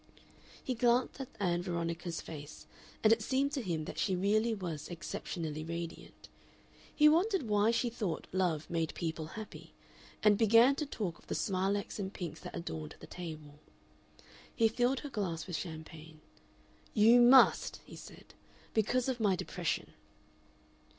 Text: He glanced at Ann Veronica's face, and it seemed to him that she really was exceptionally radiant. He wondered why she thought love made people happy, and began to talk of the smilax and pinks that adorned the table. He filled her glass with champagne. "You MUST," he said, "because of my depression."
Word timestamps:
He 0.63 0.73
glanced 0.73 1.21
at 1.21 1.27
Ann 1.39 1.61
Veronica's 1.61 2.21
face, 2.21 2.65
and 3.03 3.13
it 3.13 3.21
seemed 3.21 3.51
to 3.51 3.61
him 3.61 3.85
that 3.85 3.99
she 3.99 4.15
really 4.15 4.51
was 4.51 4.87
exceptionally 4.89 5.63
radiant. 5.63 6.27
He 6.95 7.07
wondered 7.07 7.43
why 7.43 7.69
she 7.69 7.91
thought 7.91 8.25
love 8.31 8.67
made 8.67 8.95
people 8.95 9.27
happy, 9.37 9.75
and 10.23 10.39
began 10.39 10.73
to 10.77 10.87
talk 10.87 11.19
of 11.19 11.27
the 11.27 11.35
smilax 11.35 11.99
and 11.99 12.11
pinks 12.11 12.39
that 12.39 12.55
adorned 12.55 12.95
the 12.99 13.05
table. 13.05 13.59
He 14.55 14.67
filled 14.67 15.01
her 15.01 15.09
glass 15.11 15.45
with 15.45 15.55
champagne. 15.55 16.21
"You 16.95 17.21
MUST," 17.21 17.79
he 17.85 17.95
said, 17.95 18.33
"because 18.73 19.07
of 19.07 19.19
my 19.19 19.35
depression." 19.35 19.93